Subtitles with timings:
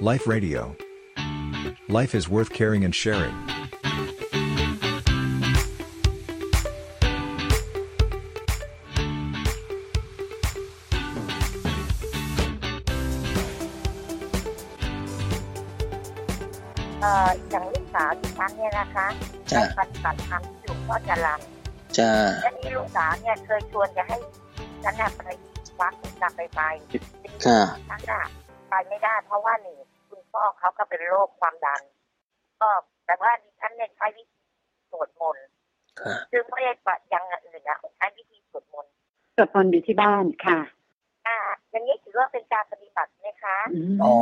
[0.00, 0.76] Life Radio.
[1.88, 3.34] Life is worth caring and sharing.
[17.00, 19.06] เอ่ออย่างลูกสาวดิฉันเนี่ยนะคะ
[19.52, 21.40] จ้ะไปปฏิบัติธรรมที่หลวงพ่อจรัญ
[21.98, 24.18] จ้าและนี่ลูกสาวเนี่ยเคยชวนจะให้
[24.84, 25.20] ฉันน่ะไป
[25.80, 26.60] วัดจะไปไป
[27.44, 28.22] ค่ะ ฉันน่ะ
[28.68, 29.85] ไปไม่ได้เพราะว่าหนึ่งคุณ
[30.36, 31.82] พ่อเขาก็เป็นโรคความดัน
[32.60, 32.70] ก็
[33.06, 34.40] แต่ว่าดิฉันเนี่ยใช้วิธี
[34.90, 35.46] สวดมนต์
[36.00, 38.92] ค่ะคือไม่ได้ปะอยังอื่นนะใช้วิธีสวดมนต์
[39.36, 40.58] สวดมนต์อยู่ที่บ้านค่ะ
[41.26, 41.38] อ่า
[41.70, 43.58] อย่างนี้ถือว่าเป็นการปฏิบัติไหมคะ
[43.98, 44.14] มอ๋อ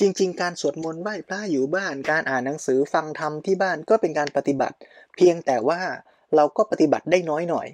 [0.00, 4.76] จริง ๆ การสวดมนต์ไหว้พระอยู่บ้าน การอ่านหนังสือฟังธรรมที่บ้านก็เป็นการปฏิบัติ
[5.16, 5.80] เพียงแต่ว่า
[6.36, 7.68] เราก็ปฏิบัติได้น้อยหน่อย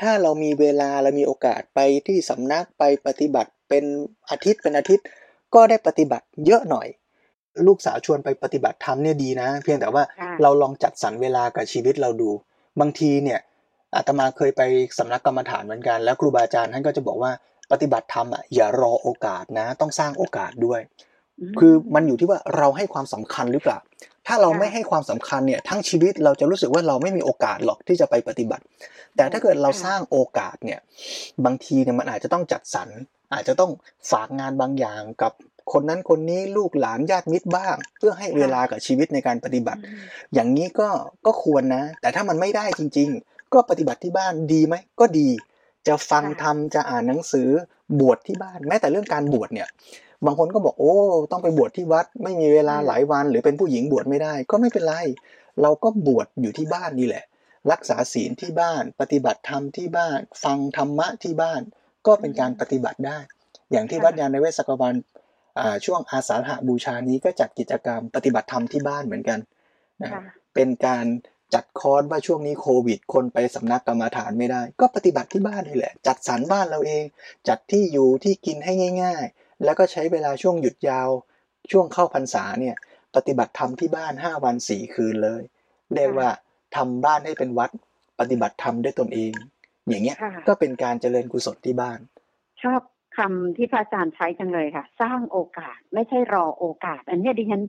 [0.00, 3.84] ถ้าเรามีเวลาเรามีโอกาสไปที่สำนักไปปฏิบัติเป็น
[4.30, 5.06] อาทิตย์เป็นอาทิตย์
[5.54, 6.88] ก็ได้ปฏิบัติเยอะหน่อย
[7.66, 12.30] ลูกสาวชวนไปปฏิบัติธรรมเนี่ยดีนะ เพียงแต่ว่าค่ะเราลองจัดสรรเวลากับชีวิตเราดู
[12.80, 13.40] บางทีเนี่ย
[13.96, 14.62] อาตมาเคยไป
[14.98, 17.32] สำนักกรรมฐานเหมือนกัน แล้วครูบาอาจารย์ท่านก็จะบอกว่า
[17.72, 20.80] ปฏิบัติธรรมอะอย่ารอโอกาสนะ ต้องสร้างโอกาสด้วย
[21.54, 23.78] มคือมันอยู่ที่ว่าเราให้ความสำคัญหรือเปล่า
[24.26, 28.64] ถ้าเราค่ะไม่ให้ความสำคัญเนี่ยทั้งชีวิตเราจะรู้สึกว่าเราไม่มีโอกาสหรอกที่จะไปปฏิบัติ
[29.16, 30.80] แต่ถ้าเกิดเราสร้างโอกาสเนี่ย
[31.44, 32.88] บางทีเนี่ยมันอาจจะต้องจัดสรร
[33.32, 33.70] อาจจะต้อง
[34.10, 35.32] ฝากงานบางอย่างกับ
[35.72, 39.80] คนนั้นคนนี้ลูกหลานญาติมิตรบ้าง เพื่อให้เวลากับชีวิตในการปฏิบัติ
[40.34, 40.88] อย่างนี้ก็
[41.26, 45.28] ก็ควรนะ แต่ถ้ามันไม่ได้จริง ๆ ก็ปฏิบัติที่บ้านดีไหมก็ดี
[45.88, 47.48] จะฟังค่ะธรรมจะอ่านหนังสือ
[48.00, 49.68] บวชที่บ้าน แม้แต่เรื่องการบวชเนี่ย
[50.26, 50.94] บางคนก็บอกโอ้
[51.32, 54.94] ต้องไปบวชที่วัด ไม่มีเวลาหลายวัน หรือเป็นผู้หญิงบวชไม่ได้ ก็ไม่เป็นไร
[55.62, 57.24] เราก็บวชอยู่ที่บ้านนี่แหละ
[57.72, 61.60] รักษาศีลที่บ้าน ปฏิบัติธรรมที่บ้าน ฟังธรรมะที่บ้าน
[62.06, 63.18] ก็เป็นการปฏิบัติได้
[63.72, 64.94] อย่างที่วัดยานในเวศกวัน
[65.58, 69.38] อ่าช่วงอาสาฬหบูชานี้ก็จัดกิจกรรมปฏิบัติธรรมที่บ้านเหมือนกัน
[70.02, 70.22] นะค่ะ
[70.54, 71.06] เป็นการ
[71.54, 77.04] จัดคอร์สว่าช่วงนี้โควิด คนไปสำนักกรรมฐานไม่ได้ ก็ปฏิบัติที่บ้านนี่แหละ จัดสรรบ้านเราเอง
[77.48, 81.08] จัดที่อยู่ที่กินให้ง่ายๆ แล้วก็ใช้เวลาช่วงหยุดยาว
[81.70, 82.76] ช่วงเข้าพรรษาเนี่ย
[83.16, 85.42] ปฏิบัติธรรมที่บ้าน 5 วัน 4 คืนเลย
[85.94, 86.28] เรียกว่า
[86.76, 87.70] ทำบ้านให้เป็นวัด
[88.20, 89.32] ปฏิบัติธรรมด้วยตนเอง
[89.88, 91.98] อย่างเงี้ยค่ะก็เป็นการเจริญกุศลที่บ้าน
[92.62, 92.80] ชอบ
[93.16, 97.62] คำที่พระอาจารย์ใช้จังเลยค่ะ สร้างโอกาสไม่ใช่รอโอกาส อันเนี้ยดิฉัน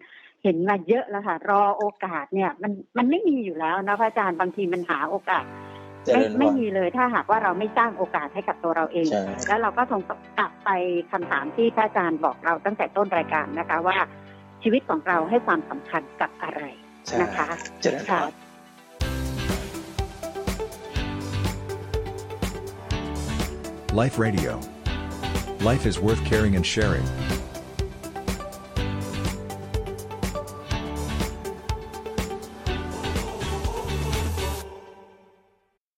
[0.43, 5.72] เห็นมาเยอะแล้วค่ะ รอโอกาสเนี่ยมันมันไม่มีอยู่แล้วนะพระอาจารย์บางทีมันหาโอกาสเจ
[6.05, 10.01] ไม่ริญพรไม่มีเลยถ้าหากว่าเราไม่สร้างโอกาสให้กับตัวเราเองใช่แล้วเราก็คง
[10.37, 10.69] กลับไป
[11.11, 13.97] คำถามที่พระอาจารย์บอกเราตั้งแต่ต้นรายการนะคะว่า
[14.63, 16.61] ชีวิตของเราให้ความสำคัญกับอะไร
[17.07, 17.47] ใช่นะคะ
[17.81, 18.25] เจริญพค่ะร
[24.01, 24.59] Life Radio.
[25.69, 27.05] Life is worth caring and sharing.